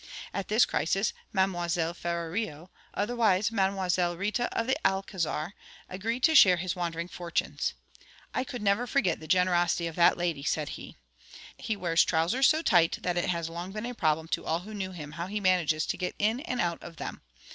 At 0.33 0.47
this 0.47 0.65
crisis 0.65 1.13
Mademoiselle 1.31 1.93
Ferrario, 1.93 2.71
otherwise 2.95 3.51
Mademoiselle 3.51 4.17
Rita 4.17 4.45
of 4.51 4.65
the 4.65 4.75
Alcazar, 4.83 5.53
agreed 5.87 6.23
to 6.23 6.33
share 6.33 6.57
his 6.57 6.75
wandering 6.75 7.07
fortunes. 7.07 7.75
'I 8.33 8.45
could 8.45 8.61
never 8.63 8.87
forget 8.87 9.19
the 9.19 9.27
generosity 9.27 9.85
of 9.85 9.95
that 9.97 10.17
lady,' 10.17 10.41
said 10.41 10.69
he. 10.69 10.95
He 11.55 11.75
wears 11.75 12.03
trousers 12.03 12.47
so 12.47 12.63
tight 12.63 12.97
that 13.03 13.15
it 13.15 13.29
has 13.29 13.47
long 13.47 13.73
been 13.73 13.85
a 13.85 13.93
problem 13.93 14.27
to 14.29 14.43
all 14.43 14.61
who 14.61 14.73
knew 14.73 14.89
him 14.91 15.11
how 15.11 15.27
he 15.27 15.39
manages 15.39 15.85
to 15.85 15.97
get 15.97 16.15
in 16.17 16.39
and 16.39 16.59
out 16.59 16.81
of 16.81 16.95
them. 16.95 17.21